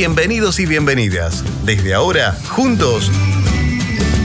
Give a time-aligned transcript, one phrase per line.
[0.00, 1.44] Bienvenidos y bienvenidas.
[1.66, 3.10] Desde ahora, juntos,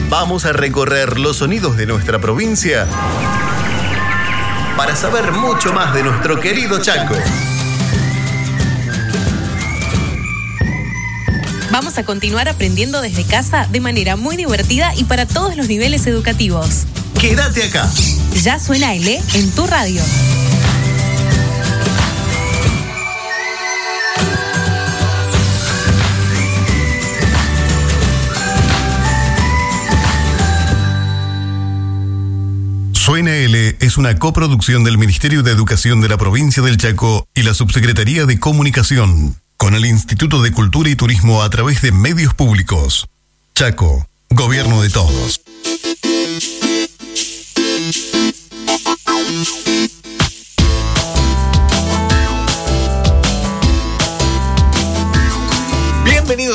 [0.08, 2.86] vamos a recorrer los sonidos de nuestra provincia
[4.74, 7.14] para saber mucho más de nuestro querido Chaco.
[11.70, 16.06] Vamos a continuar aprendiendo desde casa de manera muy divertida y para todos los niveles
[16.06, 16.86] educativos.
[17.20, 17.86] Quédate acá.
[18.42, 20.00] Ya suena L en tu radio.
[33.06, 37.54] Suena es una coproducción del Ministerio de Educación de la provincia del Chaco y la
[37.54, 43.06] Subsecretaría de Comunicación, con el Instituto de Cultura y Turismo a través de medios públicos.
[43.54, 45.40] Chaco, Gobierno de Todos.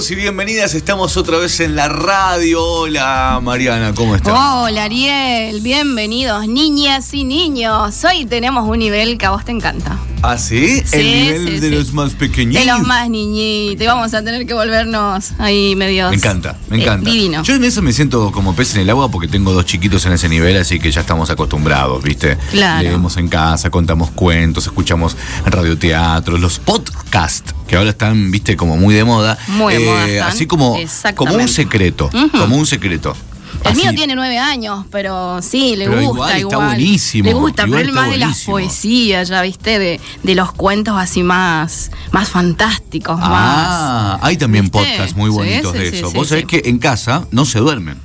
[0.01, 2.63] Bienvenidos y bienvenidas, estamos otra vez en la radio.
[2.63, 4.33] Hola Mariana, ¿cómo estás?
[4.35, 8.03] Hola Ariel, bienvenidos niñas y niños.
[8.03, 9.99] Hoy tenemos un nivel que a vos te encanta.
[10.23, 10.81] ¿Ah, sí?
[10.85, 11.75] Sí, El nivel sí, de sí.
[11.75, 12.63] los más pequeñitos.
[12.63, 13.85] De los más niñitos.
[13.87, 16.09] Vamos a tener que volvernos ahí medios.
[16.11, 17.09] Me encanta, me eh, encanta.
[17.09, 17.43] divino.
[17.43, 20.13] Yo en eso me siento como pez en el agua porque tengo dos chiquitos en
[20.13, 22.37] ese nivel, así que ya estamos acostumbrados, ¿viste?
[22.51, 22.83] Claro.
[22.83, 25.15] Leemos en casa, contamos cuentos, escuchamos
[25.45, 28.55] radioteatro, los podcasts, que ahora están, ¿viste?
[28.55, 29.37] Como muy de moda.
[29.47, 30.27] Eh, Muy de están.
[30.29, 30.77] Así como,
[31.15, 33.15] como un secreto, como un secreto.
[33.63, 36.53] El mío tiene nueve años, pero sí, le Pero gusta igual igual.
[36.53, 40.51] está buenísimo, Le gusta, pero él más de las poesías, ya viste, de, de los
[40.53, 44.27] cuentos así más, más fantásticos, Ah, más.
[44.27, 44.79] hay también ¿Viste?
[44.79, 46.09] podcasts muy bonitos sí, de eso.
[46.09, 47.99] sí, Vos sabés que en casa no se duermen.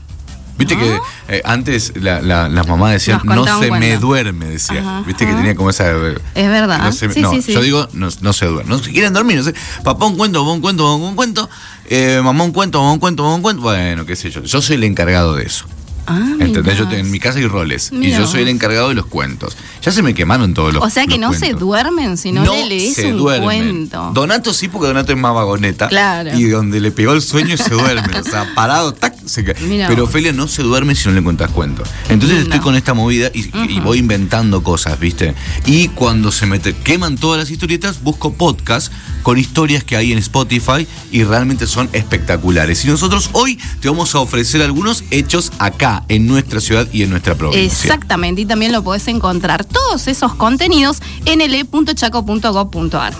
[0.58, 0.80] Viste ¿No?
[0.80, 0.98] que
[1.28, 4.80] eh, antes la- la- las mamás decían, no se me duerme, decía.
[4.80, 5.90] Ajá, Viste que tenía como esa...
[5.90, 6.82] eh, Es verdad.
[6.82, 7.52] no se- Sí, no, sí, sí.
[7.52, 8.70] yo digo, no, no se duerme.
[8.70, 9.54] No se quieren dormir, no sé.
[9.84, 11.48] Papá un cuento, un cuento, un cuento.
[11.88, 13.62] Eh, mamá un cuento, mamá un cuento, mamá un cuento.
[13.62, 14.42] Bueno, qué sé yo.
[14.42, 15.66] Yo soy el encargado de eso.
[16.06, 16.78] Ah, ¿Entendés?
[16.78, 17.90] Yo en mi casa hay roles.
[17.92, 19.56] Y yo soy el encargado de los cuentos.
[19.82, 22.66] Ya se me quemaron todos los O sea que no se duermen si no, le
[22.66, 23.44] lees un duermen.
[23.44, 24.10] cuento.
[24.14, 25.88] Donato sí, porque Donato es más vagoneta.
[25.88, 26.36] Claro.
[26.36, 28.18] Y donde le pegó el sueño se duerme.
[28.18, 29.54] o sea, parado, tac, se cae.
[29.88, 30.06] Pero.
[30.06, 31.88] Ofelia no se duerme si no le cuentas cuentos.
[32.08, 35.34] Entonces estoy con esta movida y, y voy inventando cosas, ¿viste?
[35.64, 38.92] Y cuando se me queman todas las historietas, busco podcasts
[39.22, 42.84] con historias que hay en Spotify y realmente son espectaculares.
[42.84, 47.10] Y nosotros hoy te vamos a ofrecer algunos hechos acá, en nuestra ciudad y en
[47.10, 47.62] nuestra provincia.
[47.62, 53.14] Exactamente, y también lo podés encontrar todos esos contenidos en e le.chaco.gov.ar.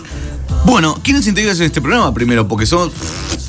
[0.67, 2.49] Bueno, ¿quiénes integran en este programa primero?
[2.49, 2.91] Porque somos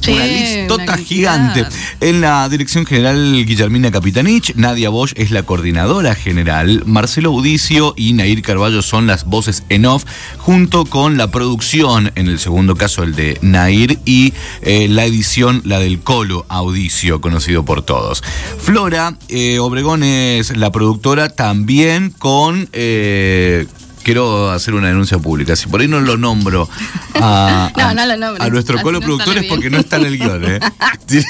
[0.01, 1.65] Sí, una listota una gigante.
[1.99, 8.13] En la dirección general, Guillermina Capitanich, Nadia Bosch es la coordinadora general, Marcelo Udicio y
[8.13, 10.05] Nair Carballo son las voces en off,
[10.37, 15.63] junto con la producción, en el segundo caso el de Nair, y eh, la edición,
[15.65, 18.23] la del Colo Audicio, conocido por todos.
[18.59, 22.69] Flora eh, Obregón es la productora también con...
[22.73, 23.65] eh,
[24.03, 25.55] Quiero hacer una denuncia pública.
[25.55, 26.69] Si por ahí no lo nombro
[27.15, 28.47] a, No, a- no lo nombres.
[28.47, 30.59] a nuestro colo no productor es porque no está en el guion, ¿eh?
[31.07, 31.25] Dire-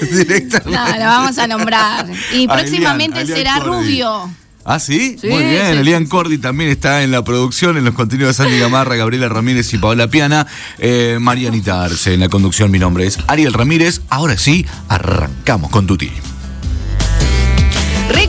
[0.10, 0.70] Directamente.
[0.70, 2.06] No, lo vamos a nombrar.
[2.32, 3.66] Y próximamente Elian, será Elian.
[3.66, 4.30] Rubio.
[4.68, 5.16] Ah, ¿sí?
[5.20, 5.72] Sí, Muy bien.
[5.74, 9.28] sí, Elian Cordy también está en la producción, en los contenidos de Sandy Gamarra, Gabriela
[9.28, 10.46] Ramírez y Paola Piana.
[10.78, 12.70] Eh, Marianita Arce en la conducción.
[12.72, 14.00] Mi nombre es Ariel Ramírez.
[14.10, 16.10] Ahora sí, arrancamos con Tuti.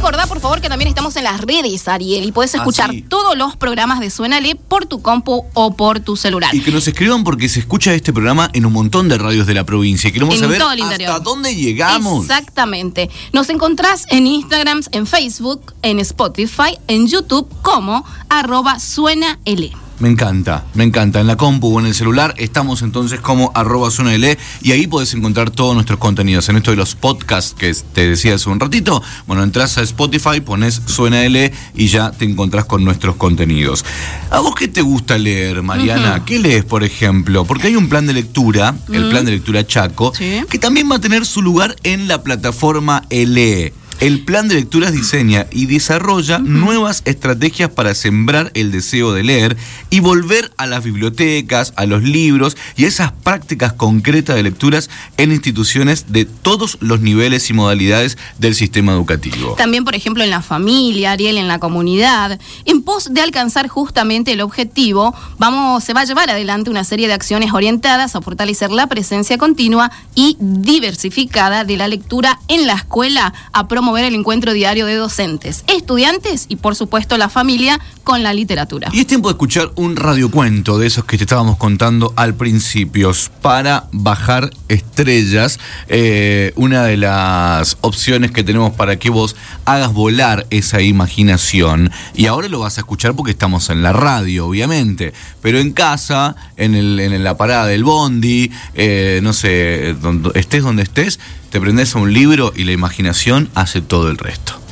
[0.08, 3.02] Recordá, por favor, que también estamos en las redes, Ariel, y podés Ah, escuchar sí.
[3.02, 6.56] todos los programas de Suénale por tu compu o por tu celular.
[6.56, 9.54] Y que nos escriban porque se escucha este programa en un montón de radios de
[9.54, 10.10] la provincia.
[10.10, 12.22] Y queremos En saber todo el hasta dónde llegamos.
[12.22, 13.10] Exactamente.
[13.34, 19.74] Nos encontrás en Instagram, en Facebook, en Spotify, en YouTube como arroba suena L.
[20.00, 21.20] Me encanta, me encanta.
[21.20, 24.86] En la compu o en el celular estamos entonces como arroba zona L y ahí
[24.86, 26.48] podés encontrar todos nuestros contenidos.
[26.50, 30.40] En esto de los podcasts que te decía hace un ratito, bueno, entras a Spotify,
[30.40, 33.84] pones suena L y ya te encontrás con nuestros contenidos.
[34.30, 36.24] ¿A vos qué te gusta leer, Mariana?
[36.26, 37.46] ¿Qué lees, por ejemplo?
[37.46, 40.42] Porque hay un plan de lectura, el plan de lectura Chaco, Sí.
[40.48, 43.74] que también va a tener su lugar en la plataforma LE.
[44.00, 49.58] El plan de lecturas diseña y desarrolla nuevas estrategias para sembrar el deseo de leer
[49.90, 54.92] y volver a las bibliotecas, a los libros y a esas prácticas concretas de lecturas
[55.18, 59.56] en instituciones de todos los niveles y modalidades del sistema educativo.
[59.58, 62.40] También, por ejemplo, en la familia, Ariel, en la comunidad.
[62.66, 67.08] En pos de alcanzar justamente el objetivo, vamos, se va a llevar adelante una serie
[67.08, 72.74] de acciones orientadas a fortalecer la presencia continua y diversificada de la lectura en la
[72.74, 77.80] escuela, a promover promover el encuentro diario de docentes, estudiantes y por supuesto la familia
[78.04, 78.90] con la literatura.
[78.92, 83.14] Y es tiempo de escuchar un radiocuento de esos que te estábamos contando al principio
[83.42, 85.62] para bajar estrellas.
[85.88, 91.90] Eh, una de las opciones que tenemos para que vos hagas volar esa imaginación.
[92.14, 95.14] Y ahora lo vas a escuchar porque estamos en la radio, obviamente.
[95.42, 101.22] Pero en casa, en, la parada del bondi, eh, no sé, donde, estés donde estés,
[101.50, 104.67] te prendes a un libro y la imaginación hace todo el resto.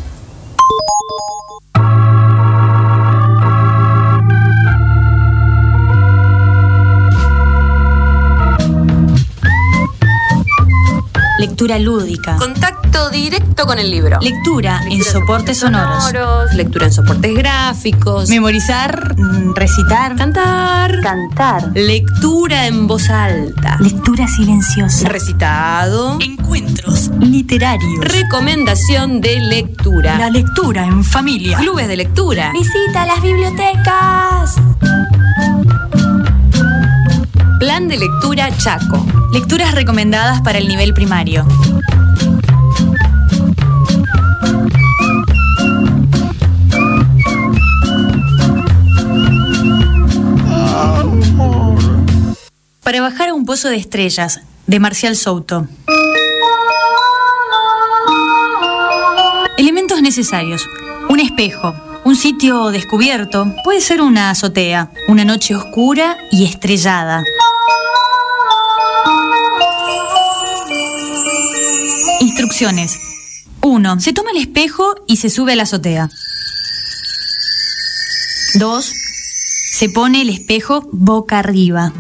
[11.46, 12.38] Lectura lúdica.
[12.38, 14.18] Contacto directo con el libro.
[14.20, 16.52] Lectura, en soportes sonoros.
[16.56, 18.30] Lectura en soportes gráficos.
[18.30, 20.16] Memorizar, mm, recitar.
[20.16, 21.02] Cantar.
[21.02, 21.72] Cantar.
[21.76, 23.78] Lectura en voz alta.
[23.80, 25.08] Lectura silenciosa.
[25.08, 26.18] Recitado.
[26.20, 28.04] Encuentros literarios.
[28.04, 30.18] Recomendación de lectura.
[30.18, 31.60] La lectura en familia.
[31.60, 32.52] Clubes de lectura.
[32.54, 34.56] Visita las bibliotecas.
[37.60, 39.06] Plan de lectura Chaco.
[39.36, 41.46] Lecturas recomendadas para el nivel primario.
[52.82, 55.68] Para bajar a un pozo de estrellas, de Marcial Souto.
[59.58, 60.66] Elementos necesarios.
[61.10, 67.26] Un espejo, un sitio descubierto, puede ser una azotea, una noche oscura y estrellada.
[72.56, 72.98] Instrucciones.
[73.60, 74.00] 1.
[74.00, 76.10] Se toma el espejo y se sube a la azotea.
[78.54, 78.94] 2.
[79.74, 81.92] Se pone el espejo boca arriba.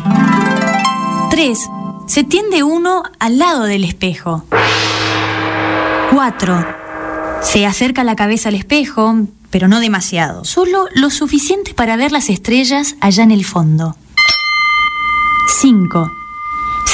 [1.29, 1.59] 3.
[2.07, 4.45] Se tiende uno al lado del espejo.
[6.11, 6.65] 4.
[7.41, 10.45] Se acerca la cabeza al espejo, pero no demasiado.
[10.45, 13.97] Solo lo suficiente para ver las estrellas allá en el fondo.
[15.59, 16.25] 5.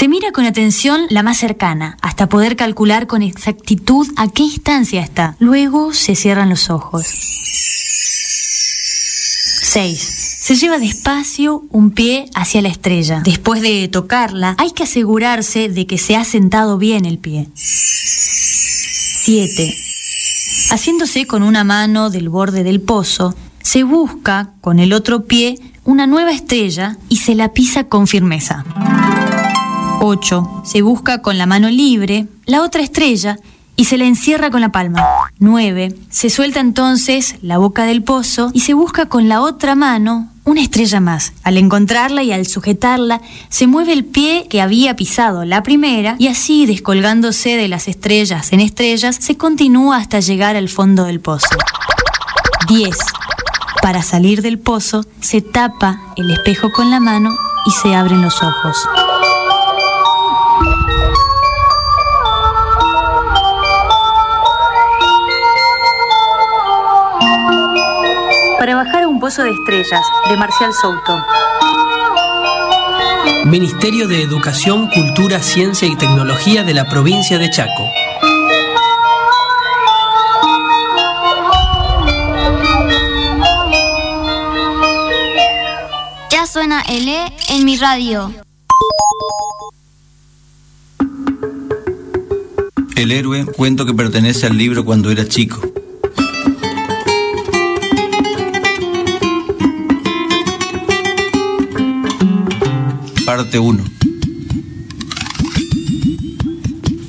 [0.01, 4.99] Se mira con atención la más cercana, hasta poder calcular con exactitud a qué distancia
[4.99, 5.35] está.
[5.37, 7.05] Luego se cierran los ojos.
[9.61, 10.37] 6.
[10.39, 13.21] Se lleva despacio un pie hacia la estrella.
[13.23, 17.47] Después de tocarla, hay que asegurarse de que se ha sentado bien el pie.
[17.53, 19.77] 7.
[20.71, 26.07] Haciéndose con una mano del borde del pozo, se busca con el otro pie una
[26.07, 28.65] nueva estrella y se la pisa con firmeza.
[30.01, 30.63] 8.
[30.65, 33.37] Se busca con la mano libre la otra estrella
[33.75, 35.05] y se la encierra con la palma.
[35.37, 35.95] 9.
[36.09, 40.61] Se suelta entonces la boca del pozo y se busca con la otra mano una
[40.61, 41.33] estrella más.
[41.43, 46.27] Al encontrarla y al sujetarla, se mueve el pie que había pisado la primera y
[46.27, 51.55] así, descolgándose de las estrellas en estrellas, se continúa hasta llegar al fondo del pozo.
[52.67, 52.97] 10.
[53.83, 57.29] Para salir del pozo, se tapa el espejo con la mano
[57.67, 58.77] y se abren los ojos.
[69.39, 71.23] De estrellas, de Marcial Souto.
[73.45, 77.87] Ministerio de Educación, Cultura, Ciencia y Tecnología de la provincia de Chaco.
[86.29, 88.33] Ya suena L en mi radio.
[92.97, 95.70] El héroe, cuento que pertenece al libro cuando era chico.
[103.41, 104.00] Parte 1.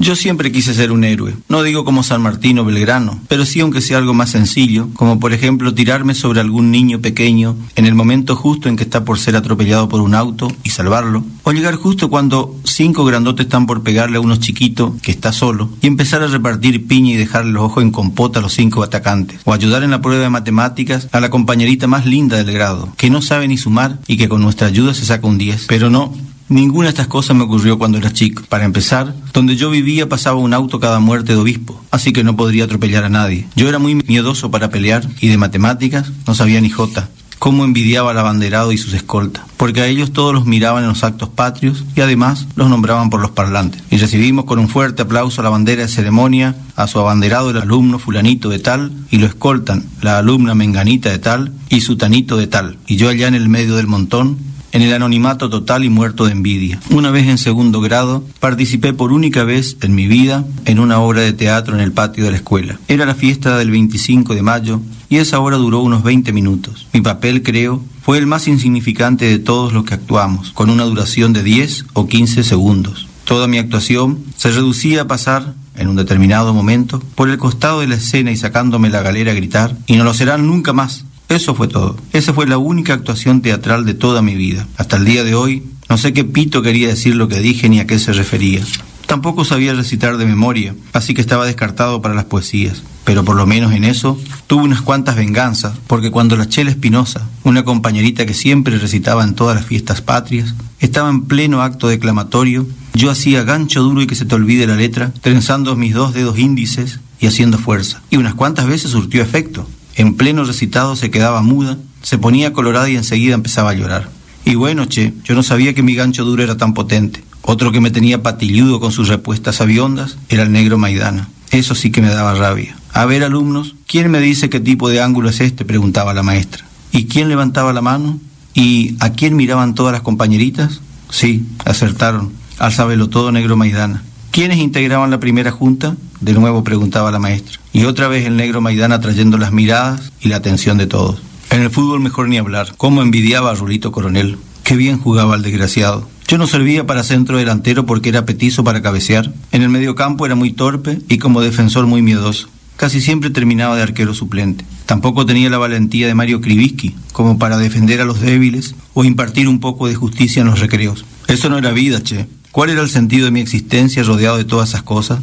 [0.03, 1.37] Yo siempre quise ser un héroe.
[1.49, 5.21] No digo como San Martín o Belgrano, pero sí aunque sea algo más sencillo, como
[5.21, 9.21] por ejemplo tirarme sobre algún niño pequeño en el momento justo en que está por
[9.21, 13.85] ser atropellado por un auto y salvarlo, o llegar justo cuando cinco grandotes están por
[13.85, 17.63] pegarle a uno chiquito que está solo y empezar a repartir piña y dejarle los
[17.63, 21.21] ojos en compota a los cinco atacantes, o ayudar en la prueba de matemáticas a
[21.21, 24.67] la compañerita más linda del grado, que no sabe ni sumar y que con nuestra
[24.67, 26.13] ayuda se saca un 10, pero no,
[26.53, 28.43] Ninguna de estas cosas me ocurrió cuando era chico.
[28.47, 32.37] Para empezar, donde yo vivía pasaba un auto cada muerte de obispo, así que no
[32.37, 33.47] podría atropellar a nadie.
[33.57, 37.09] Yo era muy miedoso para pelear y de matemáticas no sabía ni jota.
[37.39, 41.03] Cómo envidiaba al abanderado y sus escoltas, porque a ellos todos los miraban en los
[41.03, 43.83] actos patrios y además los nombraban por los parlantes.
[43.91, 47.57] Y recibimos con un fuerte aplauso a la bandera de ceremonia, a su abanderado el
[47.57, 52.37] alumno fulanito de tal, y lo escoltan la alumna menganita de tal y su tanito
[52.37, 52.77] de tal.
[52.87, 54.39] Y yo allá en el medio del montón,
[54.73, 56.81] en el anonimato total y muerto de envidia.
[56.91, 61.21] Una vez en segundo grado, participé por única vez en mi vida en una obra
[61.21, 62.79] de teatro en el patio de la escuela.
[62.89, 66.87] Era la fiesta del 25 de mayo y esa obra duró unos 20 minutos.
[66.93, 71.33] Mi papel, creo, fue el más insignificante de todos los que actuamos, con una duración
[71.33, 73.07] de 10 o 15 segundos.
[73.25, 77.87] Toda mi actuación se reducía a pasar, en un determinado momento, por el costado de
[77.87, 81.05] la escena y sacándome la galera a gritar, y no lo serán nunca más.
[81.33, 81.97] Eso fue todo.
[82.13, 84.69] Esa fue la única actuación teatral de toda mi vida.
[84.77, 87.81] Hasta el día de hoy, no sé qué pito quería decir lo que dije ni
[87.81, 88.61] a qué se refería.
[89.07, 92.83] Tampoco sabía recitar de memoria, así que estaba descartado para las poesías.
[93.05, 97.27] Pero por lo menos en eso tuve unas cuantas venganzas, porque cuando la Chela Espinosa,
[97.45, 102.67] una compañerita que siempre recitaba en todas las fiestas patrias, estaba en pleno acto declamatorio,
[102.93, 106.39] yo hacía gancho duro y que se te olvide la letra, trenzando mis dos dedos
[106.39, 108.03] índices y haciendo fuerza.
[108.11, 109.67] Y unas cuantas veces surtió efecto.
[109.95, 114.09] En pleno recitado se quedaba muda, se ponía colorada y enseguida empezaba a llorar.
[114.45, 117.23] Y bueno, che, yo no sabía que mi gancho duro era tan potente.
[117.43, 121.29] Otro que me tenía patilludo con sus respuestas aviondas era el negro Maidana.
[121.51, 122.77] Eso sí que me daba rabia.
[122.93, 125.65] A ver, alumnos, ¿quién me dice qué tipo de ángulo es este?
[125.65, 126.65] preguntaba la maestra.
[126.93, 128.21] ¿Y quién levantaba la mano?
[128.55, 130.81] ¿Y a quién miraban todas las compañeritas?
[131.11, 132.33] Sí, acertaron.
[132.59, 134.03] Al sabelo todo negro Maidana.
[134.33, 135.95] ¿Quiénes integraban la primera junta?
[136.23, 137.61] De nuevo preguntaba la maestra.
[137.75, 141.21] Y otra vez el negro Maidana trayendo las miradas y la atención de todos.
[141.51, 142.73] En el fútbol mejor ni hablar.
[142.79, 144.39] Cómo envidiaba a Rulito Coronel.
[144.65, 146.09] Qué bien jugaba el desgraciado.
[146.29, 149.31] Yo no servía para centro delantero porque era petizo para cabecear.
[149.53, 152.49] En el mediocampo era muy torpe y como defensor muy miedoso.
[152.79, 154.65] Casi siempre terminaba de arquero suplente.
[154.87, 159.47] Tampoco tenía la valentía de Mario Krivitsky como para defender a los débiles o impartir
[159.47, 161.05] un poco de justicia en los recreos.
[161.29, 162.27] Eso no era vida, che.
[162.53, 165.21] ¿Cuál era el sentido de mi existencia rodeado de todas esas cosas?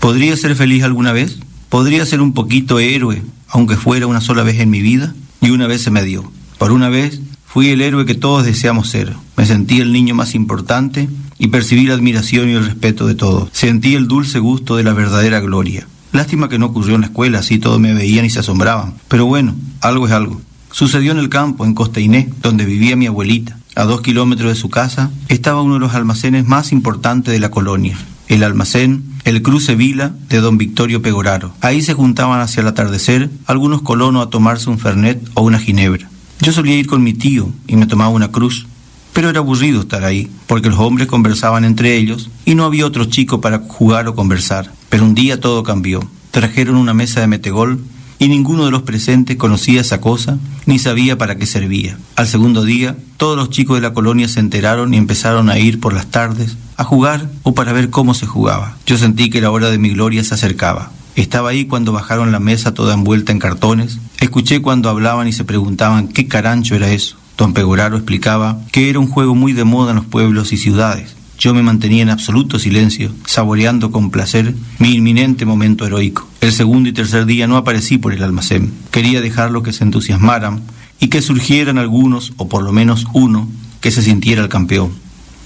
[0.00, 1.36] ¿Podría ser feliz alguna vez?
[1.68, 5.14] ¿Podría ser un poquito héroe, aunque fuera una sola vez en mi vida?
[5.42, 6.32] Y una vez se me dio.
[6.56, 9.14] Por una vez fui el héroe que todos deseamos ser.
[9.36, 13.50] Me sentí el niño más importante y percibí la admiración y el respeto de todos.
[13.52, 15.86] Sentí el dulce gusto de la verdadera gloria.
[16.12, 18.94] Lástima que no ocurrió en la escuela, así todos me veían y se asombraban.
[19.08, 20.40] Pero bueno, algo es algo.
[20.72, 23.59] Sucedió en el campo, en Costa Inés, donde vivía mi abuelita.
[23.80, 27.50] A dos kilómetros de su casa estaba uno de los almacenes más importantes de la
[27.50, 27.96] colonia,
[28.28, 31.54] el almacén El Cruce Vila de don Victorio Pegoraro.
[31.62, 36.10] Ahí se juntaban hacia el atardecer algunos colonos a tomarse un fernet o una ginebra.
[36.40, 38.66] Yo solía ir con mi tío y me tomaba una cruz,
[39.14, 43.06] pero era aburrido estar ahí, porque los hombres conversaban entre ellos y no había otro
[43.06, 44.70] chico para jugar o conversar.
[44.90, 46.06] Pero un día todo cambió.
[46.32, 47.82] Trajeron una mesa de metegol
[48.20, 51.98] y ninguno de los presentes conocía esa cosa ni sabía para qué servía.
[52.16, 55.80] Al segundo día, todos los chicos de la colonia se enteraron y empezaron a ir
[55.80, 58.76] por las tardes a jugar o para ver cómo se jugaba.
[58.86, 60.92] Yo sentí que la hora de mi gloria se acercaba.
[61.16, 63.98] Estaba ahí cuando bajaron la mesa toda envuelta en cartones.
[64.20, 67.16] Escuché cuando hablaban y se preguntaban qué carancho era eso.
[67.38, 71.16] Don Pegoraro explicaba que era un juego muy de moda en los pueblos y ciudades.
[71.40, 76.28] Yo me mantenía en absoluto silencio, saboreando con placer mi inminente momento heroico.
[76.42, 78.74] El segundo y tercer día no aparecí por el almacén.
[78.90, 80.60] Quería dejarlo que se entusiasmaran
[81.00, 83.48] y que surgieran algunos, o por lo menos uno,
[83.80, 84.92] que se sintiera el campeón.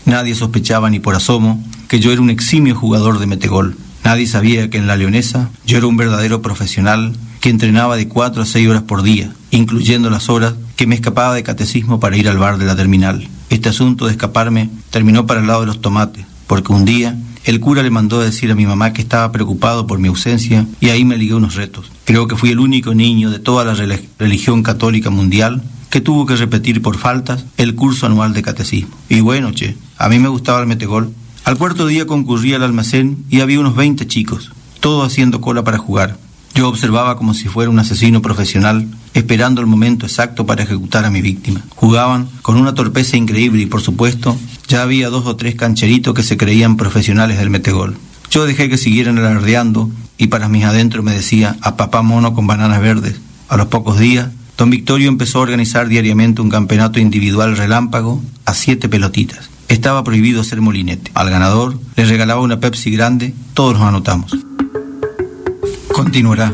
[0.04, 3.76] Nadie sospechaba ni por asomo que yo era un eximio jugador de metegol.
[4.02, 8.42] Nadie sabía que en la leonesa yo era un verdadero profesional que entrenaba de cuatro
[8.42, 12.28] a seis horas por día, incluyendo las horas que me escapaba de catecismo para ir
[12.28, 13.28] al bar de la terminal.
[13.50, 17.60] Este asunto de escaparme terminó para el lado de los tomates, porque un día el
[17.60, 20.88] cura le mandó a decir a mi mamá que estaba preocupado por mi ausencia y
[20.88, 21.90] ahí me ligué unos retos.
[22.04, 23.74] Creo que fui el único niño de toda la
[24.18, 28.96] religión católica mundial que tuvo que repetir por faltas el curso anual de catecismo.
[29.08, 31.12] Y bueno, che, a mí me gustaba el metegol.
[31.44, 35.78] Al cuarto día concurrí al almacén y había unos 20 chicos, todos haciendo cola para
[35.78, 36.16] jugar.
[36.54, 41.10] Yo observaba como si fuera un asesino profesional, esperando el momento exacto para ejecutar a
[41.10, 41.62] mi víctima.
[41.74, 44.36] Jugaban con una torpeza increíble y, por supuesto,
[44.68, 47.96] ya había dos o tres cancheritos que se creían profesionales del metegol.
[48.30, 52.46] Yo dejé que siguieran alardeando y para mis adentro me decía a papá mono con
[52.46, 53.16] bananas verdes.
[53.48, 58.54] A los pocos días, don Victorio empezó a organizar diariamente un campeonato individual relámpago a
[58.54, 59.50] siete pelotitas.
[59.66, 61.10] Estaba prohibido hacer molinete.
[61.14, 64.36] Al ganador le regalaba una Pepsi grande, todos nos anotamos
[65.94, 66.52] continuará.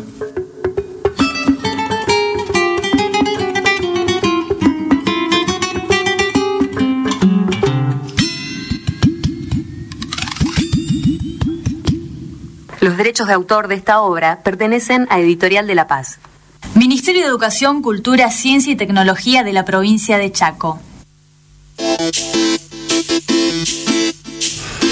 [12.81, 16.19] Los derechos de autor de esta obra pertenecen a Editorial de La Paz.
[16.75, 20.81] Ministerio de Educación, Cultura, Ciencia y Tecnología de la provincia de Chaco.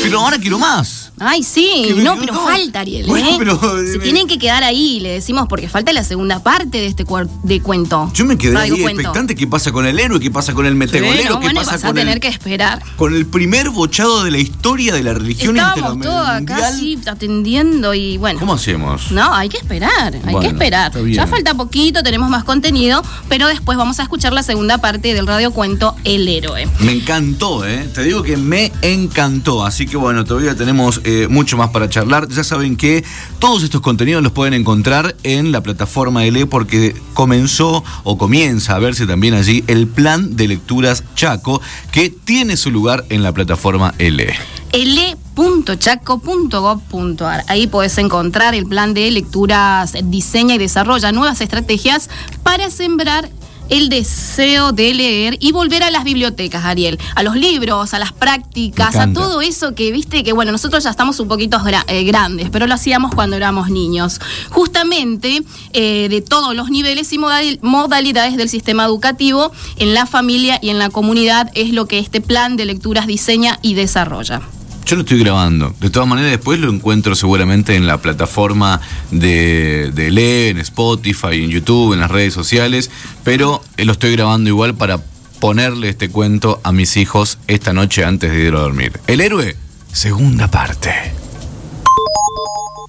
[0.02, 1.10] Pero ahora quiero más.
[1.20, 2.44] Ay, sí, no, pero no.
[2.44, 3.06] falta, Ariel.
[3.06, 3.36] Bueno, ¿eh?
[3.38, 6.86] pero, Se eh, tienen que quedar ahí, le decimos, porque falta la segunda parte de
[6.86, 7.04] este
[7.42, 8.10] de cuento.
[8.14, 10.78] Yo me quedé ahí expectante qué pasa con el héroe, qué pasa con el Sí,
[10.78, 12.82] metegolero, no, qué bueno, pasa vas a con tener el, que esperar.
[12.96, 17.94] con el primer bochado de la historia de la religión Estábamos todos acá así atendiendo
[17.94, 18.38] y bueno.
[18.38, 19.10] ¿Cómo hacemos?
[19.10, 20.92] No, hay que esperar, hay Bueno, que esperar.
[21.10, 25.26] Ya falta poquito, tenemos más contenido, pero después vamos a escuchar la segunda parte del
[25.26, 26.68] radio cuento El Héroe.
[26.78, 27.88] Me encantó, ¿eh?
[27.92, 29.64] Te digo que me encantó.
[29.64, 32.28] Así que bueno, todavía tenemos eh, mucho más para charlar.
[32.28, 33.04] Ya saben que
[33.38, 38.78] todos estos contenidos los pueden encontrar en la plataforma LE porque comenzó o comienza a
[38.78, 43.94] verse también allí el plan de lecturas Chaco que tiene su lugar en la plataforma
[43.98, 44.34] LE.
[44.72, 47.44] le.chaco.gov.ar.
[47.48, 52.08] Ahí puedes encontrar el plan de lecturas, diseña y desarrolla nuevas estrategias
[52.42, 53.30] para sembrar
[53.68, 58.12] el deseo de leer y volver a las bibliotecas, Ariel, a los libros, a las
[58.12, 62.04] prácticas, a todo eso que viste que, bueno, nosotros ya estamos un poquito gra- eh,
[62.04, 64.20] grandes, pero lo hacíamos cuando éramos niños.
[64.50, 70.58] Justamente eh, de todos los niveles y modal- modalidades del sistema educativo, en la familia
[70.62, 74.42] y en la comunidad, es lo que este plan de lecturas diseña y desarrolla.
[74.88, 75.74] Yo lo estoy grabando.
[75.80, 78.80] De todas maneras, después lo encuentro seguramente en la plataforma
[79.10, 82.90] de, de LE, en Spotify, en YouTube, en las redes sociales.
[83.22, 84.98] Pero eh, lo estoy grabando igual para
[85.40, 88.98] ponerle este cuento a mis hijos esta noche antes de ir a dormir.
[89.06, 89.56] El héroe,
[89.92, 90.90] segunda parte.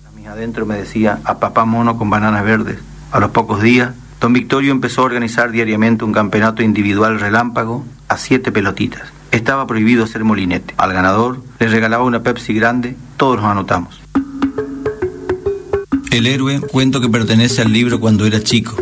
[0.07, 2.79] A mí adentro me decía a papá mono con bananas verdes.
[3.11, 3.89] A los pocos días,
[4.21, 9.18] don Victorio empezó a organizar diariamente un campeonato individual relámpago a siete pelotitas.
[9.31, 10.73] Estaba prohibido ser molinete.
[10.77, 13.99] Al ganador le regalaba una Pepsi grande, todos nos anotamos.
[16.11, 18.75] El héroe, cuento que pertenece al libro cuando era chico.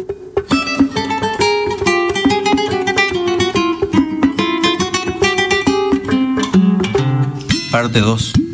[7.70, 8.47] Parte 2.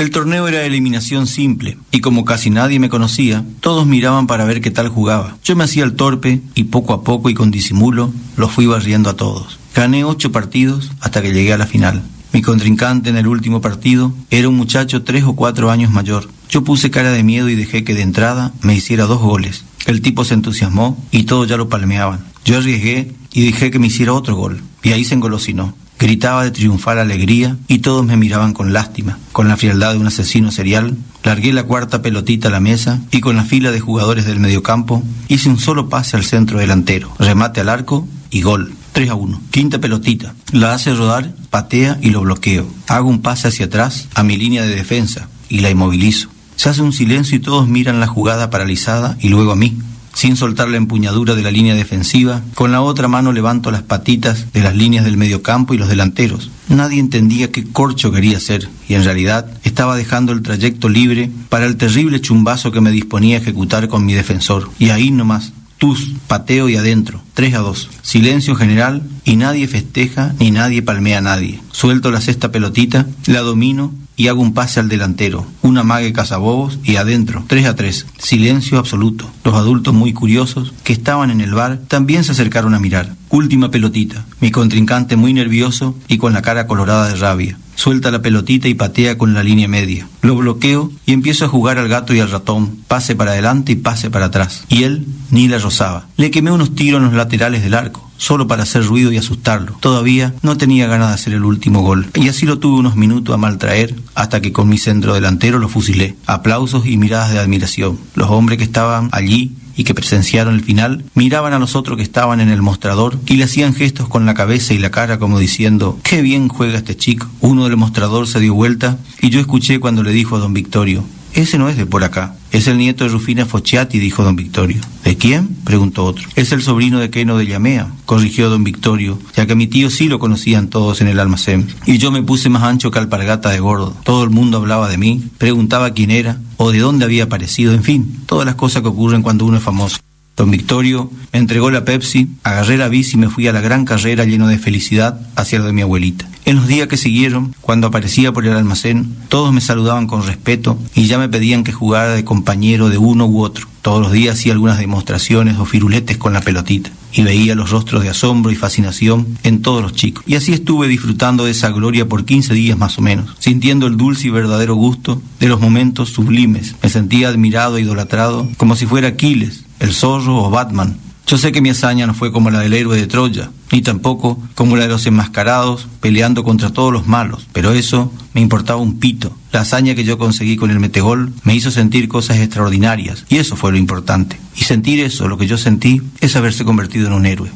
[0.00, 4.46] El torneo era de eliminación simple, y como casi nadie me conocía, todos miraban para
[4.46, 5.36] ver qué tal jugaba.
[5.44, 9.10] Yo me hacía el torpe, y poco a poco y con disimulo, los fui barriendo
[9.10, 9.58] a todos.
[9.74, 12.02] Gané ocho partidos hasta que llegué a la final.
[12.32, 16.30] Mi contrincante en el último partido era un muchacho tres o cuatro años mayor.
[16.48, 19.66] Yo puse cara de miedo y dejé que de entrada me hiciera dos goles.
[19.84, 22.24] El tipo se entusiasmó y todos ya lo palmeaban.
[22.46, 25.74] Yo arriesgué y dejé que me hiciera otro gol, y ahí se engolosinó.
[26.00, 29.18] Gritaba de triunfal alegría y todos me miraban con lástima.
[29.32, 33.20] Con la frialdad de un asesino serial, largué la cuarta pelotita a la mesa y
[33.20, 37.60] con la fila de jugadores del mediocampo hice un solo pase al centro delantero, remate
[37.60, 38.72] al arco y gol.
[38.92, 39.42] 3 a 1.
[39.50, 40.34] Quinta pelotita.
[40.52, 42.66] La hace rodar, patea y lo bloqueo.
[42.88, 46.30] Hago un pase hacia atrás a mi línea de defensa y la inmovilizo.
[46.56, 49.76] Se hace un silencio y todos miran la jugada paralizada y luego a mí.
[50.20, 54.52] Sin soltar la empuñadura de la línea defensiva, con la otra mano levanto las patitas
[54.52, 56.50] de las líneas del mediocampo y los delanteros.
[56.68, 61.64] Nadie entendía qué corcho quería hacer, y en realidad estaba dejando el trayecto libre para
[61.64, 64.68] el terrible chumbazo que me disponía a ejecutar con mi defensor.
[64.78, 67.88] Y ahí nomás, tus, pateo y adentro, 3 a 2.
[68.02, 71.62] Silencio general y nadie festeja ni nadie palmea a nadie.
[71.72, 76.78] Suelto la sexta pelotita, la domino y hago un pase al delantero, una mague cazabobos
[76.84, 78.06] y adentro, 3 a 3.
[78.18, 79.30] Silencio absoluto.
[79.44, 83.14] Los adultos muy curiosos que estaban en el bar también se acercaron a mirar.
[83.30, 84.26] Última pelotita.
[84.38, 87.56] Mi contrincante muy nervioso y con la cara colorada de rabia.
[87.76, 90.06] Suelta la pelotita y patea con la línea media.
[90.20, 92.76] Lo bloqueo y empiezo a jugar al gato y al ratón.
[92.88, 94.64] Pase para adelante y pase para atrás.
[94.68, 96.08] Y él ni la rozaba.
[96.18, 99.76] Le quemé unos tiros en los laterales del arco solo para hacer ruido y asustarlo.
[99.80, 102.06] Todavía no tenía ganas de hacer el último gol.
[102.14, 105.68] Y así lo tuve unos minutos a maltraer hasta que con mi centro delantero lo
[105.68, 106.16] fusilé.
[106.26, 107.98] Aplausos y miradas de admiración.
[108.14, 112.02] Los hombres que estaban allí y que presenciaron el final, miraban a los otros que
[112.02, 115.38] estaban en el mostrador y le hacían gestos con la cabeza y la cara como
[115.38, 117.28] diciendo, qué bien juega este chico.
[117.40, 121.02] Uno del mostrador se dio vuelta y yo escuché cuando le dijo a don Victorio,
[121.32, 122.34] ese no es de por acá.
[122.52, 124.80] Es el nieto de Rufina Focciati, dijo don Victorio.
[125.04, 125.56] ¿De quién?
[125.64, 126.28] preguntó otro.
[126.34, 129.88] Es el sobrino de Keno de Llamea, corrigió don Victorio, ya que a mi tío
[129.88, 131.68] sí lo conocían todos en el almacén.
[131.86, 133.96] Y yo me puse más ancho que alpargata de gordo.
[134.02, 137.84] Todo el mundo hablaba de mí, preguntaba quién era o de dónde había aparecido, en
[137.84, 139.98] fin, todas las cosas que ocurren cuando uno es famoso.
[140.36, 143.84] Don Victorio me entregó la Pepsi, agarré la bici y me fui a la gran
[143.84, 146.26] carrera lleno de felicidad hacia lo de mi abuelita.
[146.44, 150.78] En los días que siguieron, cuando aparecía por el almacén, todos me saludaban con respeto
[150.94, 153.66] y ya me pedían que jugara de compañero de uno u otro.
[153.82, 158.02] Todos los días hacía algunas demostraciones o firuletes con la pelotita y veía los rostros
[158.02, 160.24] de asombro y fascinación en todos los chicos.
[160.26, 163.96] Y así estuve disfrutando de esa gloria por 15 días más o menos, sintiendo el
[163.96, 166.74] dulce y verdadero gusto de los momentos sublimes.
[166.82, 170.98] Me sentía admirado e idolatrado como si fuera Aquiles, el zorro o Batman.
[171.30, 174.42] Yo sé que mi hazaña no fue como la del héroe de Troya, ni tampoco
[174.56, 178.98] como la de los enmascarados peleando contra todos los malos, pero eso me importaba un
[178.98, 179.32] pito.
[179.52, 183.54] La hazaña que yo conseguí con el metegol me hizo sentir cosas extraordinarias, y eso
[183.54, 184.40] fue lo importante.
[184.56, 187.52] Y sentir eso, lo que yo sentí, es haberse convertido en un héroe.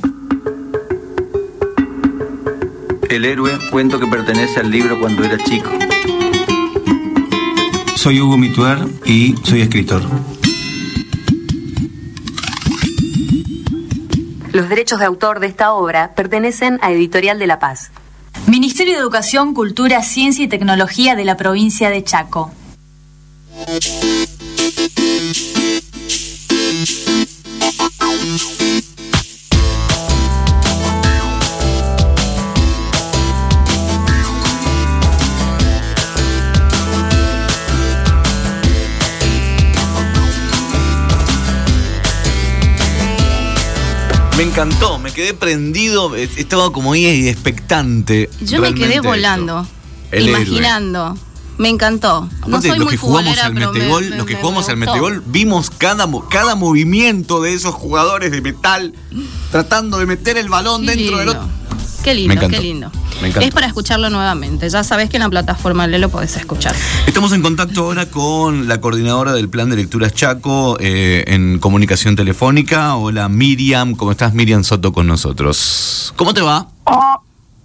[3.11, 5.71] El héroe, cuento que pertenece al libro cuando era chico.
[7.97, 10.03] Soy Hugo Mituer y soy escritor.
[14.55, 17.91] Los derechos de autor de esta obra pertenecen a Editorial de La Paz.
[18.47, 22.53] Ministerio de Educación, Cultura, Ciencia y Tecnología de la provincia de Chaco.
[44.55, 48.31] Encantó, me quedé prendido, eh, estaba como ahí expectante.
[48.41, 49.67] Yo me quedé volando,
[50.13, 50.29] héroe.
[50.31, 51.19] imaginando.
[51.59, 52.29] Me encantó.
[52.47, 54.73] No Aparte, soy los que jugamos al me- metegol, me- los que me- jugamos me
[54.73, 58.93] al metegol, vimos cada, cada movimiento de esos jugadores de metal
[59.51, 61.49] tratando de meter el balón dentro del otro.
[62.05, 62.91] Qué lindo, qué lindo.
[63.23, 63.47] Me encantó.
[63.49, 64.69] Es para escucharlo nuevamente.
[64.69, 66.75] Ya sabes que en la plataforma Le lo podés escuchar.
[67.07, 72.15] Estamos en contacto ahora con la coordinadora del Plan de Lecturas Chaco eh, en comunicación
[72.15, 72.97] telefónica.
[72.97, 74.35] Hola Miriam, ¿cómo estás?
[74.35, 76.13] Miriam Soto con nosotros.
[76.17, 76.69] ¿Cómo te va?
[76.85, 77.23] Oh,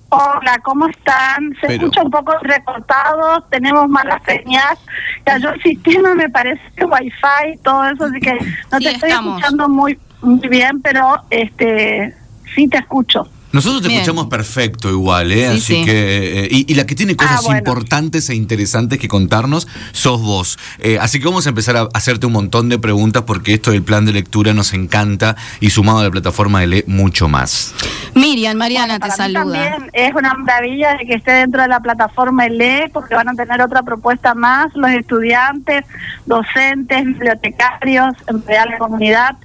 [0.07, 1.49] hola, ¿cómo están?
[1.59, 4.77] Se Pero- escucha un poco recortado, tenemos malas señal.
[5.25, 8.33] Cayó el sistema, me parece que wifi, todo eso, así que
[8.71, 9.37] no Sí, te estoy estamos.
[9.37, 12.15] escuchando muy, muy bien, pero este
[12.55, 13.27] sí te escucho.
[13.51, 14.01] Nosotros te Bien.
[14.01, 15.49] escuchamos perfecto igual, ¿eh?
[15.51, 15.85] Sí, Así sí.
[15.85, 16.43] que.
[16.43, 17.57] eh, y, y la que tiene cosas Ah, bueno.
[17.59, 20.59] importantes e interesantes que contarnos sos vos.
[20.79, 23.81] Eh, así que vamos a empezar a hacerte un montón de preguntas porque esto del
[23.83, 27.73] plan de lectura nos encanta y sumado a la plataforma de Lee, mucho más.
[28.13, 29.41] Miriam, Mariana Para te mí saluda.
[29.71, 33.33] también es una maravilla de que esté dentro de la plataforma LE, porque van a
[33.33, 35.85] tener otra propuesta más, los estudiantes,
[36.27, 39.35] docentes, bibliotecarios, empleados de la comunidad,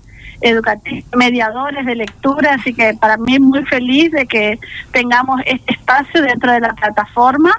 [0.40, 4.58] educativos, mediadores de lectura, así que para mí muy feliz de que
[4.92, 7.52] tengamos este espacio dentro de la plataforma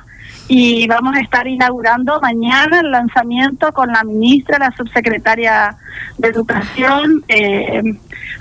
[0.48, 5.76] y vamos a estar inaugurando mañana el lanzamiento con la ministra, la subsecretaria
[6.18, 7.24] de Educación.
[7.28, 7.82] eh,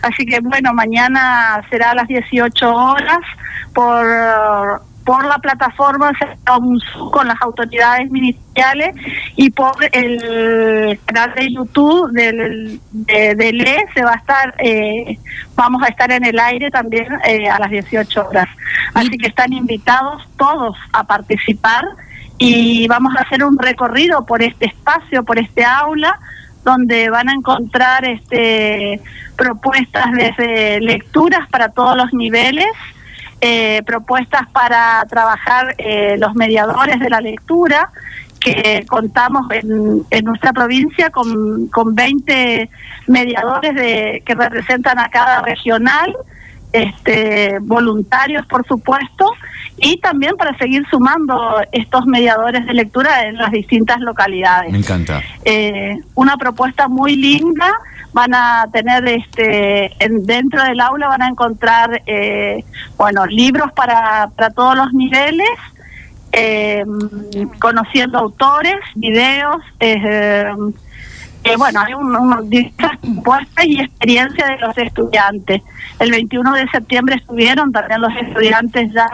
[0.03, 3.21] así que bueno, mañana será a las 18 horas
[3.73, 6.13] por por la plataforma
[7.11, 8.95] con las autoridades ministeriales
[9.37, 15.19] y por el canal de YouTube del, de, de LE se va a estar, eh,
[15.55, 18.49] vamos a estar en el aire también eh, a las 18 horas.
[18.95, 21.85] Así que están invitados todos a participar
[22.39, 26.19] y vamos a hacer un recorrido por este espacio, por este aula,
[26.65, 29.01] donde van a encontrar este
[29.37, 32.67] propuestas desde lecturas para todos los niveles,
[33.47, 37.91] eh, propuestas para trabajar eh, los mediadores de la lectura,
[38.41, 42.71] que contamos en, en nuestra provincia con, con 20
[43.07, 46.17] mediadores de, que representan a cada regional,
[46.73, 49.31] este, voluntarios por supuesto,
[49.77, 55.21] y también para seguir sumando estos mediadores de lectura en las distintas localidades Me encanta.
[55.45, 57.71] eh, una propuesta muy linda.
[58.15, 62.65] Van a tener este en- dentro del aula van a encontrar eh,
[62.97, 65.51] bueno libros para, para todos los niveles,
[66.33, 66.85] eh,
[67.61, 69.61] conociendo autores, videos.
[69.81, 70.47] eh,
[71.45, 75.63] eh, bueno, hay un, un- propuestas y experiencia de los estudiantes.
[75.99, 79.07] El 21 de septiembre estuvieron también los estudiantes ya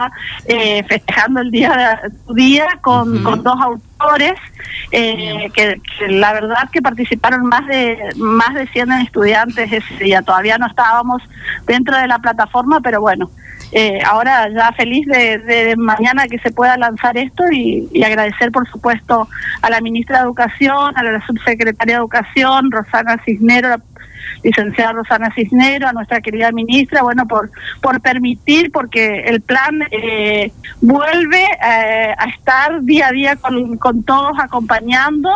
[0.45, 4.33] eh, festejando el día de su día con, dos autores
[4.91, 10.21] eh, que, que la verdad que participaron más de más de 100 estudiantes ese día.
[10.21, 11.21] Todavía no estábamos
[11.67, 13.29] dentro de la plataforma, pero bueno,
[13.71, 18.51] eh, ahora ya feliz de, de mañana que se pueda lanzar esto y, y agradecer
[18.51, 19.29] por supuesto
[19.61, 23.75] a la ministra de Educación, a la subsecretaria de Educación, Rosana Cisnero,
[24.43, 30.51] licenciada Rosana Cisnero, a nuestra querida ministra, bueno, por, por permitir, porque el plan eh,
[30.81, 35.29] vuelve eh, a estar día a día con, con todos acompañando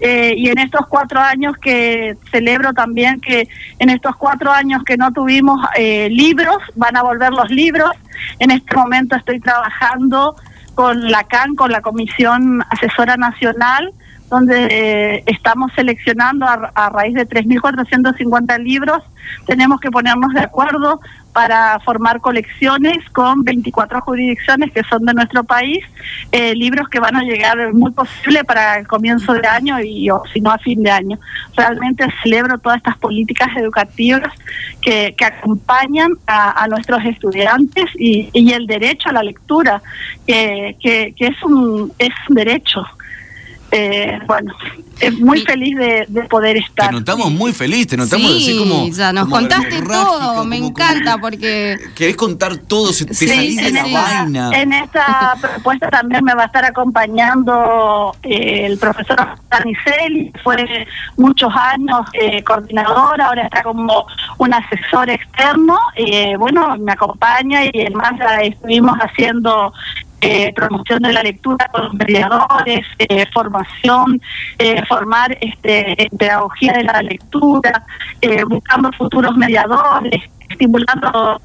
[0.00, 3.48] eh, y en estos cuatro años que celebro también que
[3.78, 7.90] en estos cuatro años que no tuvimos eh, libros, van a volver los libros.
[8.38, 10.36] En este momento estoy trabajando
[10.74, 13.92] con la CAN, con la Comisión Asesora Nacional,
[14.30, 19.02] donde eh, estamos seleccionando a, a raíz de 3.450 libros,
[19.46, 21.00] tenemos que ponernos de acuerdo
[21.32, 25.84] para formar colecciones con 24 jurisdicciones que son de nuestro país,
[26.32, 30.22] eh, libros que van a llegar muy posible para el comienzo de año y o
[30.32, 31.18] si no a fin de año.
[31.56, 34.32] Realmente celebro todas estas políticas educativas
[34.80, 39.82] que, que acompañan a, a nuestros estudiantes y, y el derecho a la lectura,
[40.26, 42.84] que, que, que es, un, es un derecho.
[43.72, 44.52] Eh, bueno,
[44.98, 46.88] es muy feliz de, de poder estar.
[46.88, 48.88] Te notamos muy feliz, te notamos sí, así como.
[48.88, 53.28] ya nos como contaste todo, me como- encanta porque Querés contar todo, se, te Sí,
[53.28, 54.50] salís de en, la esta, vaina.
[54.60, 59.16] en esta propuesta también me va a estar acompañando eh, el profesor
[59.50, 64.06] Danicelli, fue muchos años eh, coordinador, ahora está como
[64.38, 69.72] un asesor externo, eh, bueno, me acompaña y además ya estuvimos haciendo
[70.20, 74.20] eh, promoción de la lectura con los mediadores, eh, formación,
[74.58, 77.84] eh, formar este, pedagogía de la lectura,
[78.20, 81.40] eh, buscando futuros mediadores, estimulando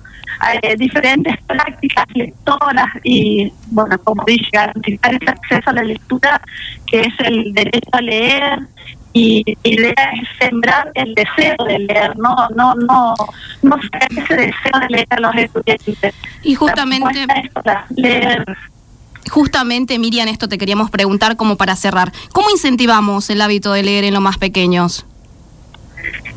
[0.62, 6.42] eh, diferentes prácticas lectoras y, bueno, como dije, garantizar ese acceso a la lectura,
[6.86, 8.60] que es el derecho a leer.
[9.18, 13.16] Y idea es sembrar el deseo de leer, no no no
[13.62, 16.14] no sacar ese deseo de leer a los estudiantes.
[16.44, 17.26] Y justamente-
[17.64, 18.46] La es leer
[19.32, 22.12] justamente Miriam, esto te queríamos preguntar como para cerrar.
[22.34, 25.06] ¿Cómo incentivamos el hábito de leer en los más pequeños?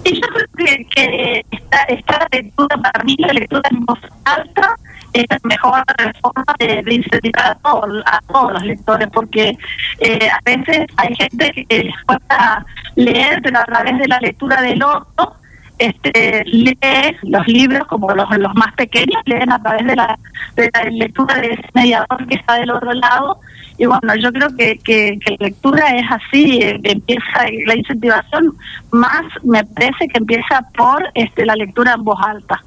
[0.05, 4.77] Y yo creo que, que esta, esta lectura, para mí la lectura en voz alta
[5.13, 5.85] es la mejor
[6.21, 9.57] forma de, incentivar a todos, a todos los lectores, porque
[10.01, 12.65] eh, a veces hay gente que les cuesta
[12.97, 15.35] leer, pero a través de la lectura del otro,
[15.79, 16.77] este, lee
[17.23, 20.19] los libros como los, los más pequeños, leen a través de la,
[20.57, 23.41] de la lectura de ese mediador que está del otro lado.
[23.81, 28.57] Y bueno, yo creo que, que, que la lectura es así, eh, empieza la incentivación
[28.91, 32.63] más me parece que empieza por este, la lectura en voz alta.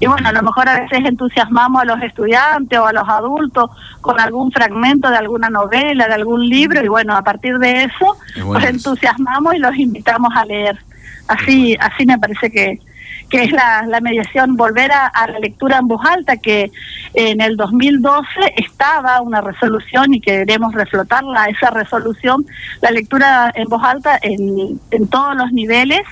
[0.00, 3.70] Y bueno, a lo mejor a veces entusiasmamos a los estudiantes o a los adultos
[4.00, 8.16] con algún fragmento de alguna novela, de algún libro, y bueno, a partir de eso
[8.36, 10.78] los entusiasmamos y los invitamos a leer.
[11.26, 12.80] Así, así me parece que,
[13.28, 16.70] que es la, la mediación, volver a, la lectura en voz alta, que
[17.14, 22.46] en el 2012 estaba una resolución y queremos reflotarla, esa resolución,
[22.80, 26.02] la lectura en voz alta en, en todos los niveles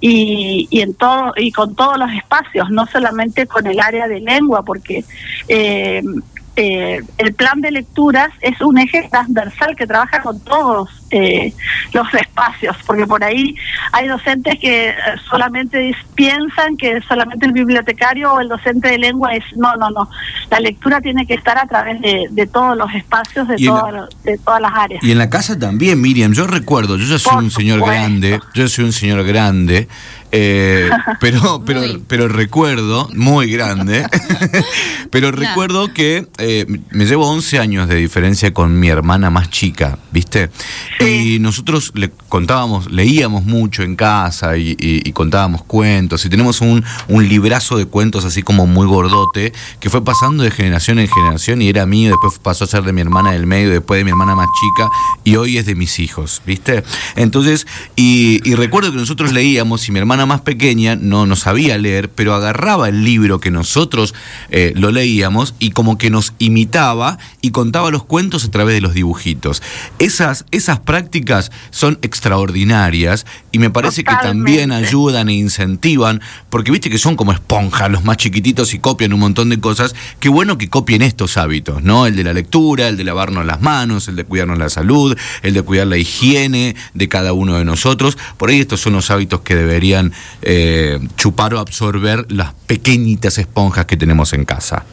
[0.00, 4.20] y, y en todo y con todos los espacios, no solamente con el área de
[4.20, 5.04] lengua, porque
[5.48, 6.02] eh,
[6.56, 11.52] eh, el plan de lecturas es un eje transversal que trabaja con todos eh,
[11.92, 13.54] los espacios, porque por ahí
[13.92, 14.94] hay docentes que eh,
[15.30, 20.08] solamente piensan que solamente el bibliotecario o el docente de lengua es no, no, no.
[20.50, 23.80] La lectura tiene que estar a través de, de todos los espacios, de, en la-
[23.80, 25.04] todas de todas las áreas.
[25.04, 28.00] Y en la casa también, Miriam, yo recuerdo, yo ya soy Por un señor supuesto.
[28.00, 29.88] grande, yo soy un señor grande,
[30.32, 30.88] eh,
[31.20, 32.02] pero, pero, Muy.
[32.08, 34.06] pero recuerdo, muy grande,
[35.10, 39.98] pero recuerdo que eh, me llevo 11 años de diferencia con mi hermana más chica,
[40.10, 40.50] ¿viste?
[41.06, 47.28] Y nosotros le contábamos, leíamos mucho en casa y, contábamos cuentos y tenemos un, un
[47.28, 51.68] librazo de cuentos así como muy gordote que fue pasando de generación en generación y
[51.68, 54.34] era mío, después pasó a ser de mi hermana del medio, después de mi hermana
[54.34, 54.88] más chica
[55.24, 56.82] y hoy es de mis hijos, ¿viste?
[57.16, 61.76] Entonces, y, y recuerdo que nosotros leíamos y mi hermana más pequeña no, no sabía
[61.78, 64.14] leer, pero agarraba el libro que nosotros
[64.50, 68.80] eh, lo leíamos y como que nos imitaba y contaba los cuentos a través de
[68.80, 69.62] los dibujitos.
[69.98, 70.91] Esas, esas prácticas
[71.70, 77.32] son extraordinarias y me parece que también ayudan e incentivan, porque viste que son como
[77.32, 79.94] esponjas los más chiquititos y copian un montón de cosas.
[80.20, 82.06] Qué bueno que copien estos hábitos, ¿no?
[82.06, 85.54] El de la lectura, el de lavarnos las manos, el de cuidarnos la salud, el
[85.54, 88.18] de cuidar la higiene de cada uno de nosotros.
[88.36, 93.86] Por ahí estos son los hábitos que deberían eh, chupar o absorber las pequeñitas esponjas
[93.86, 94.84] que tenemos en casa.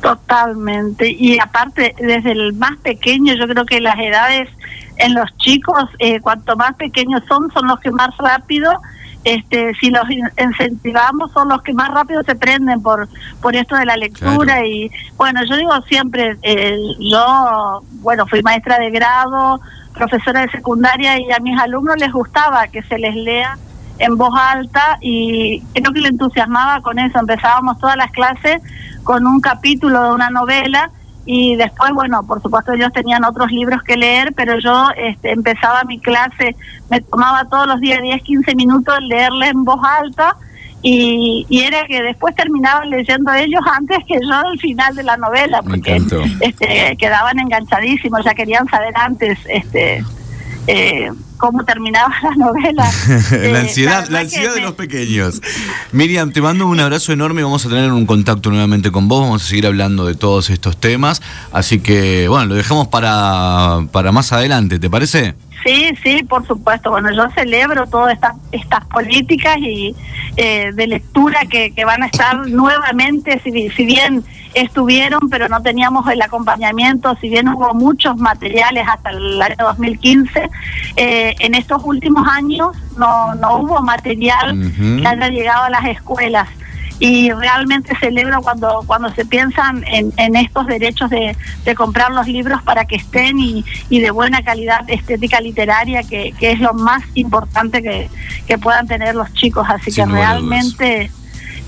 [0.00, 1.10] Totalmente.
[1.10, 4.48] Y aparte, desde el más pequeño, yo creo que las edades
[5.00, 8.70] en los chicos, eh, cuanto más pequeños son, son los que más rápido,
[9.24, 13.08] este, si los in- incentivamos, son los que más rápido se prenden por
[13.42, 14.54] por esto de la lectura.
[14.54, 14.66] Claro.
[14.66, 19.60] Y bueno, yo digo siempre, eh, yo, bueno, fui maestra de grado,
[19.92, 23.58] profesora de secundaria, y a mis alumnos les gustaba que se les lea
[23.98, 27.18] en voz alta y creo que le entusiasmaba con eso.
[27.18, 28.62] Empezábamos todas las clases
[29.04, 30.90] con un capítulo de una novela
[31.32, 35.84] y después, bueno, por supuesto ellos tenían otros libros que leer, pero yo este, empezaba
[35.84, 36.56] mi clase,
[36.90, 40.36] me tomaba todos los días 10, 15 minutos leerle en voz alta
[40.82, 45.16] y, y era que después terminaban leyendo ellos antes que yo al final de la
[45.18, 46.02] novela, porque
[46.40, 50.02] este, quedaban enganchadísimos, ya querían saber antes este
[50.66, 52.84] eh, cómo terminaba la novela.
[53.32, 55.40] la Eh, ansiedad, la ansiedad de me- los pequeños.
[55.92, 57.42] Miriam, te mando un abrazo enorme.
[57.42, 59.22] Vamos a tener un contacto nuevamente con vos.
[59.22, 61.22] Vamos a seguir hablando de todos estos temas.
[61.52, 65.34] Así que, bueno, lo dejamos para, para más adelante, ¿te parece?
[65.64, 66.90] Sí, sí, por supuesto.
[66.90, 69.94] Bueno, yo celebro todas estas estas políticas y
[70.36, 75.48] eh, de lectura que, que van a estar nuevamente, si, bi- si bien estuvieron, pero
[75.48, 80.48] no teníamos el acompañamiento, si bien hubo muchos materiales hasta el año 2015,
[80.96, 84.56] eh, en estos últimos años no, no hubo material
[85.00, 86.48] que haya llegado a las escuelas
[87.00, 91.34] y realmente celebro cuando cuando se piensan en, en estos derechos de,
[91.64, 96.32] de comprar los libros para que estén y, y de buena calidad estética literaria que,
[96.38, 98.10] que es lo más importante que,
[98.46, 101.10] que puedan tener los chicos así Sin que realmente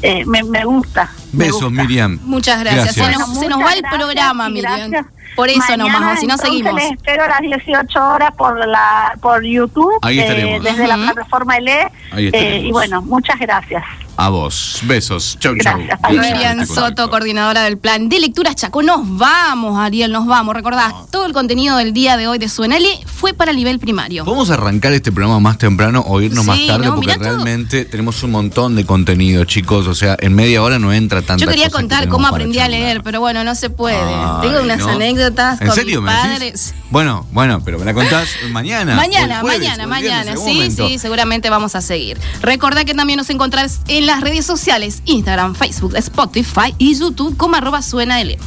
[0.02, 2.08] eh, me, me gusta me Besos, gusta.
[2.08, 2.96] Muchas Muchas gracias.
[2.96, 3.06] Gracias.
[3.06, 4.90] Se, nos, se nos va el programa, Miriam.
[4.90, 5.21] gracias.
[5.36, 6.74] Por eso Mañana, nomás, si no seguimos.
[6.74, 10.62] les espero a las 18 horas por la por YouTube Ahí eh, estaremos.
[10.64, 11.04] desde la Ujú.
[11.12, 11.72] plataforma LE
[12.12, 12.64] Ahí eh, estaremos.
[12.68, 13.82] y bueno muchas gracias
[14.16, 14.80] A vos.
[14.84, 15.38] Besos.
[15.40, 15.78] Chau, chau.
[15.78, 16.34] Gracias, luego.
[16.36, 18.82] Miriam Soto, coordinadora del plan de lecturas Chaco.
[18.82, 20.54] Nos vamos, Ariel, nos vamos.
[20.54, 24.24] Recordá, todo el contenido del día de hoy de Suenali fue para nivel primario.
[24.26, 27.28] Podemos arrancar este programa más temprano o irnos Sí, más tarde no, porque mirá todo.
[27.36, 29.86] realmente tenemos un montón de contenido, chicos.
[29.88, 32.68] O sea, en media hora no entra tanta Yo quería que contar cómo aprendí a
[32.68, 33.96] leer, pero bueno, no se puede.
[33.98, 34.88] Ay, Tengo unas ¿no?
[34.90, 36.32] anécdotas ¿En con serio mis me decís?
[36.32, 36.74] padres.
[36.90, 38.96] Bueno, bueno, pero me la contás mañana.
[38.96, 40.36] Mañana, jueves, mañana, mañana.
[40.36, 40.88] Sí, momento.
[40.88, 42.18] sí, seguramente vamos a seguir.
[42.40, 47.56] Recordá que también nos encontrás en las redes sociales, Instagram, Facebook, Spotify y YouTube como
[47.56, 48.38] arroba suena L.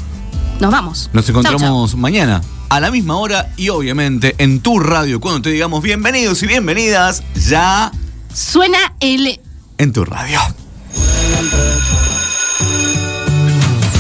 [0.60, 1.10] Nos vamos.
[1.14, 5.50] Nos Chau, encontramos mañana a la misma hora y obviamente en tu radio cuando te
[5.50, 7.92] digamos bienvenidos y bienvenidas ya.
[8.34, 9.40] Suena L.
[9.78, 10.40] en tu radio.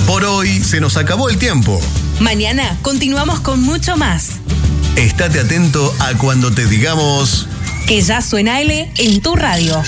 [0.07, 1.79] Por hoy se nos acabó el tiempo.
[2.19, 4.39] Mañana continuamos con mucho más.
[4.95, 7.47] Estate atento a cuando te digamos...
[7.88, 9.84] Que ya suena L en tu radio.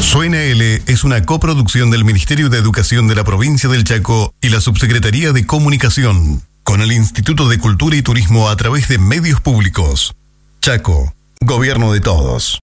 [0.00, 4.48] Suena L es una coproducción del Ministerio de Educación de la Provincia del Chaco y
[4.48, 9.40] la Subsecretaría de Comunicación, con el Instituto de Cultura y Turismo a través de medios
[9.40, 10.14] públicos.
[10.62, 12.58] Chaco, Gobierno de Todos.